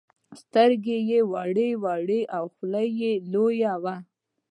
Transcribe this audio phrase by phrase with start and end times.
[0.41, 3.95] سترگې يې وړې وړې او خوله يې لويه وه.